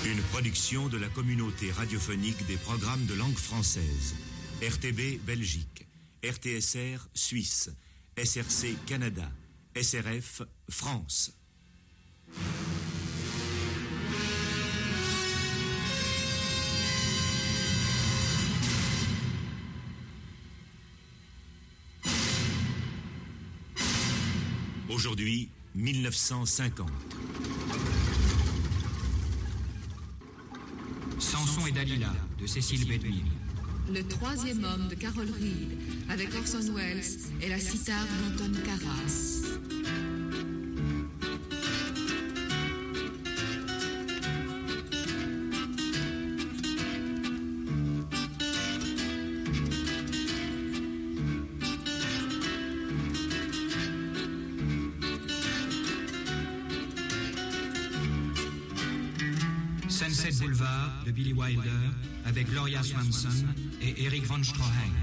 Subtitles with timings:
[0.06, 4.16] Une production de la communauté radiophonique des programmes de langue française.
[4.62, 5.88] RTB Belgique,
[6.24, 7.70] RTSR Suisse,
[8.18, 9.30] SRC Canada,
[9.76, 11.34] SRF France.
[24.90, 26.90] Aujourd'hui, 1950.
[31.20, 32.12] Samson et Dalila
[32.42, 33.26] de Cécile Bedwin.
[33.94, 35.78] Le troisième homme de Carol Reed
[36.10, 37.04] avec Orson Welles
[37.40, 38.04] et la sitar
[38.38, 40.09] d'Anton Karas.
[60.00, 61.70] Sunset Boulevard de Billy Wilder
[62.26, 63.48] avec Gloria Swanson
[63.82, 64.94] et Eric Von Stroheim.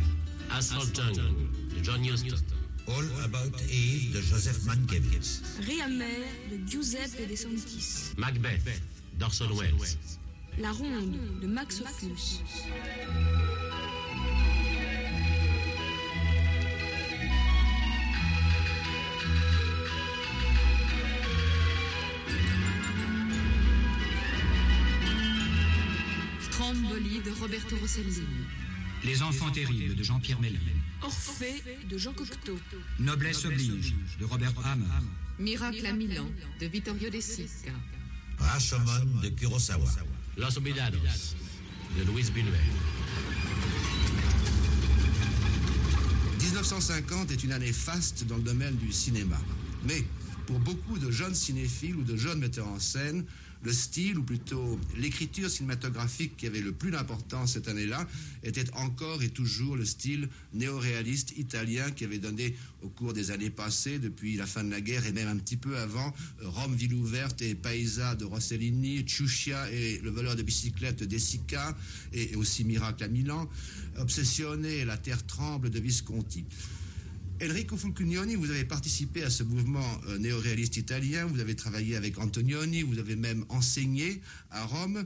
[0.50, 1.34] Asphalt Jungle
[1.76, 2.36] de John Huston.
[2.88, 5.42] All About Eve de Joseph Mankiewicz.
[5.66, 8.14] Réamer de Giuseppe De Santis.
[8.16, 8.80] Macbeth
[9.18, 9.98] d'Orson Welles.
[10.58, 12.40] La Ronde de Max Ophuls.
[26.76, 28.20] De Roberto Rossellini.
[29.02, 30.76] Les enfants terribles de Jean-Pierre Melville.
[31.00, 32.58] Orphée de Jean Cocteau.
[32.98, 34.84] Noblesse oblige de Robert Hammer.
[35.38, 36.28] Miracle à Milan
[36.60, 37.72] de Vittorio De Sica.
[38.38, 39.90] Rashomon de Kurosawa.
[40.36, 41.34] Los Olvidados
[41.96, 42.60] de Luis Buñuel.
[46.42, 49.40] 1950 est une année faste dans le domaine du cinéma.
[49.88, 50.04] Mais
[50.46, 53.24] pour beaucoup de jeunes cinéphiles ou de jeunes metteurs en scène,
[53.62, 58.06] le style, ou plutôt l'écriture cinématographique qui avait le plus d'importance cette année-là,
[58.42, 63.50] était encore et toujours le style néoréaliste italien qui avait donné au cours des années
[63.50, 66.94] passées, depuis la fin de la guerre et même un petit peu avant, Rome, ville
[66.94, 71.76] ouverte et Paisa de Rossellini, Ciuscia et le voleur de bicyclette de Sica,
[72.12, 73.48] et aussi Miracle à Milan,
[73.98, 76.44] Obsessione et La terre tremble de Visconti.
[77.42, 82.18] Enrico Fulcunioni, vous avez participé à ce mouvement euh, néoréaliste italien, vous avez travaillé avec
[82.18, 85.04] Antonioni, vous avez même enseigné à Rome.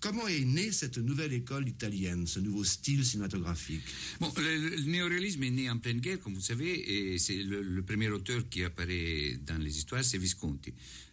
[0.00, 3.82] Comment est née cette nouvelle école italienne, ce nouveau style cinématographique
[4.18, 8.08] Bon, le, néoréalisme est né en pleine guerre, comme vous savez, et c'est le, premier
[8.08, 10.72] auteur qui apparaît dans les histoires, c'est Visconti.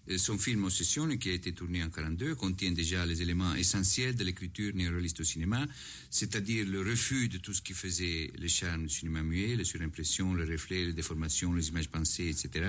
[0.10, 4.16] Euh, Son film Ossession, qui a été tourné en 42, contient déjà les éléments essentiels
[4.16, 5.68] de l'écriture néoréaliste au cinéma,
[6.10, 10.34] c'est-à-dire le refus de tout ce qui faisait le charme du cinéma muet, la surimpression,
[10.34, 12.66] le reflet, les déformations, les images pensées, etc.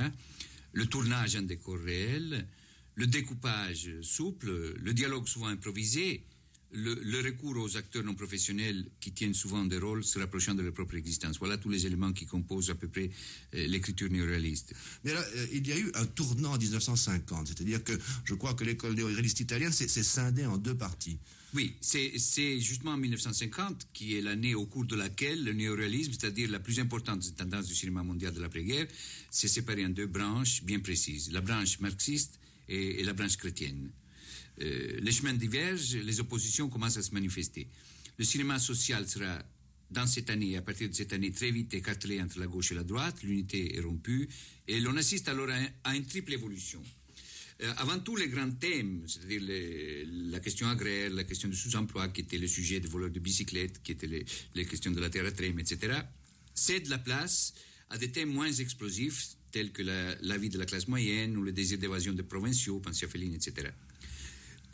[0.73, 2.45] Le tournage en décor réel,
[2.99, 6.25] le découpage souple, le dialogue souvent improvisé,
[6.73, 10.63] le, le, recours aux acteurs non professionnels qui tiennent souvent des rôles se rapprochant de
[10.63, 11.39] leur propre existence.
[11.39, 13.09] Voilà tous les éléments qui composent à peu près
[13.55, 14.75] euh, l'écriture néoréaliste.
[15.05, 17.93] Mais là, euh, il y a eu un tournant en 1950, c'est-à-dire que
[18.25, 21.19] je crois que l'école néoréaliste italienne s'est scindée en deux parties.
[21.55, 26.51] Oui, c'est justement en 1950 qui est l'année au cours de laquelle le néoréalisme, c'est-à-dire
[26.51, 28.89] la plus importante des tendances du cinéma mondial de l'après-guerre,
[29.31, 31.31] s'est séparé en deux branches bien précises.
[31.31, 33.91] La branche marxiste et, la branche chrétienne.
[34.61, 37.69] Euh, les chemins divergent, les oppositions commencent à se manifester.
[38.19, 39.43] Le cinéma social sera,
[39.91, 42.75] dans cette année, à partir de cette année, très vite écartelé entre la gauche et
[42.75, 44.29] la droite, l'unité est rompue,
[44.67, 46.83] et l'on assiste alors à, un, à, une triple évolution.
[47.61, 49.43] Euh, avant tout, les grands thèmes, c'est-à-dire
[50.31, 53.83] la question agraire, la question du sous-emploi, qui était le sujet des voleurs de bicyclettes,
[53.83, 54.25] qui étaient les,
[54.55, 56.01] les questions de la terre à trême, etc.,
[56.55, 57.55] cèdent la place
[57.91, 61.43] à des thèmes moins explosifs, tels que la, la vie de la classe moyenne ou
[61.43, 63.69] le désir d'évasion des provinciaux, pensez à Féline, etc.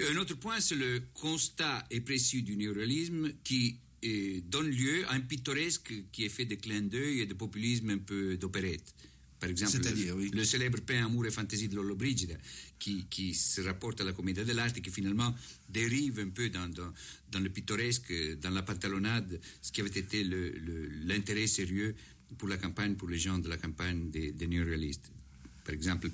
[0.00, 5.14] Un autre point, c'est le constat et précis du néoréalisme qui eh, donne lieu à
[5.14, 8.94] un pittoresque qui est fait de clins d'œil et de populisme un peu d'opérette.
[9.40, 10.30] Par exemple, le, oui.
[10.32, 12.34] le, célèbre peint Amour et fantaisie de Lollobrigida,
[12.78, 15.34] qui, qui, se rapporte à la comédie de l'art et qui finalement
[15.68, 16.92] dérive un peu dans, dans,
[17.30, 21.94] dans, le pittoresque, dans la pantalonnade, ce qui avait été l'intérêt sérieux
[22.38, 25.10] pour la campagne, pour les gens de la campagne des, des néoréalistes.
[25.64, 26.10] Par exemple,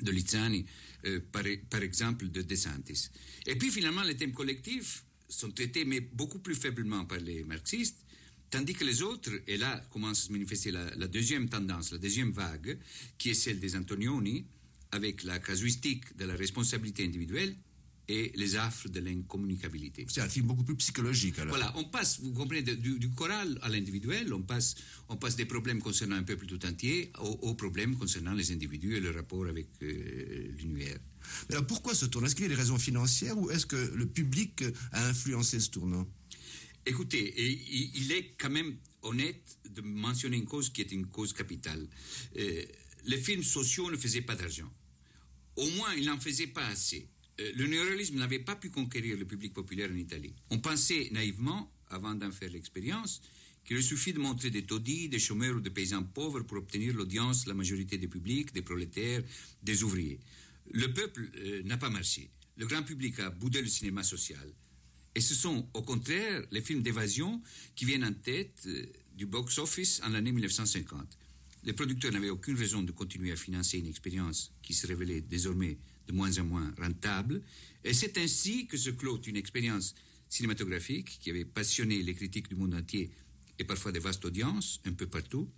[0.00, 0.64] de Lizzani,
[1.06, 3.10] euh, par, exemple de De Santis.
[3.46, 8.04] Et puis finalement, les thèmes collectifs sont traités, mais beaucoup plus faiblement par les marxistes,
[8.50, 12.32] tandis que les autres, et là commence à se manifester la deuxième tendance, la deuxième
[12.32, 12.78] vague,
[13.16, 14.44] qui est celle des Antonioni,
[14.90, 17.56] avec la casuistique de la responsabilité individuelle
[18.08, 20.06] et les affres de l'incommunicabilité.
[20.08, 21.54] C'est un film beaucoup plus psychologique alors.
[21.56, 24.74] Voilà, on passe, vous comprenez, de- du, du choral à l'individuel, on passe,
[25.08, 28.96] on passe des problèmes concernant un peuple tout entier aux, aux problèmes concernant les individus
[28.96, 30.98] et le rapport avec euh, l'univers.
[31.48, 32.26] Mais alors pourquoi ce tournant?
[32.26, 35.70] Est-ce qu'il y a des raisons financières ou est-ce que le public a influencé ce
[35.70, 36.06] tournant?
[36.84, 41.06] Écoutez, et il, il est quand même honnête de mentionner une cause qui est une
[41.06, 41.86] cause capitale.
[42.36, 42.64] Euh,
[43.04, 44.70] les films sociaux ne faisaient pas d'argent.
[45.54, 47.08] Au moins, ils n'en faisaient pas assez.
[47.42, 50.34] Euh, le néoréalisme n'avait pas pu conquérir le public populaire en Italie.
[50.50, 53.20] On pensait naïvement, avant d'en faire l'expérience,
[53.64, 57.44] qu'il suffit de montrer des taudis, des chômeurs ou des paysans pauvres pour obtenir l'audience
[57.44, 59.22] de la majorité des publics, des prolétaires,
[59.62, 60.18] des ouvriers.
[60.72, 62.30] Le peuple euh, n'a pas marché.
[62.56, 64.52] Le grand public a boudé le cinéma social.
[65.14, 67.42] Et ce sont au contraire les films d'évasion
[67.74, 71.18] qui viennent en tête euh, du box-office en l'année 1950.
[71.64, 75.78] Les producteurs n'avaient aucune raison de continuer à financer une expérience qui se révélait désormais
[76.06, 77.42] de moins en moins rentable.
[77.84, 79.94] Et c'est ainsi que se clôt une expérience
[80.28, 83.10] cinématographique qui avait passionné les critiques du monde entier
[83.58, 85.48] et parfois des vastes audiences un peu partout,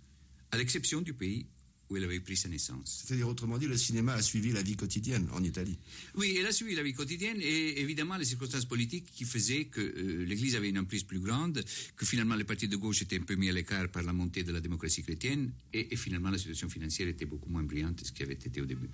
[0.51, 1.47] à l'exception du pays
[1.89, 3.03] où elle avait pris sa naissance.
[3.05, 5.77] C'est-à-dire autrement dit, le cinéma a suivi la vie quotidienne en Italie.
[6.15, 9.81] Oui, elle a suivi la vie quotidienne et évidemment les circonstances politiques qui faisaient que
[9.81, 11.63] euh, l'Église avait une emprise plus grande,
[11.95, 14.43] que finalement les partis de gauche étaient un peu mis à l'écart par la montée
[14.43, 18.07] de la démocratie chrétienne et, et finalement la situation financière était beaucoup moins brillante que
[18.07, 18.89] ce qui avait été au début.